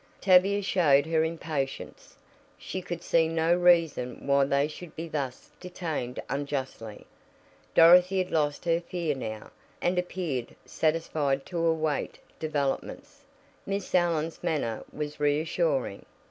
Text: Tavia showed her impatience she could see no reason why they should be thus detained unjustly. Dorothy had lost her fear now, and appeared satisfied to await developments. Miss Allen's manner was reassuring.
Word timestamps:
Tavia 0.19 0.63
showed 0.63 1.05
her 1.05 1.23
impatience 1.23 2.17
she 2.57 2.81
could 2.81 3.03
see 3.03 3.27
no 3.27 3.53
reason 3.55 4.25
why 4.25 4.45
they 4.45 4.67
should 4.67 4.95
be 4.95 5.07
thus 5.07 5.51
detained 5.59 6.19
unjustly. 6.27 7.05
Dorothy 7.75 8.17
had 8.17 8.31
lost 8.31 8.65
her 8.65 8.81
fear 8.81 9.13
now, 9.13 9.51
and 9.79 9.99
appeared 9.99 10.55
satisfied 10.65 11.45
to 11.45 11.59
await 11.59 12.17
developments. 12.39 13.25
Miss 13.67 13.93
Allen's 13.93 14.41
manner 14.41 14.83
was 14.91 15.19
reassuring. 15.19 16.03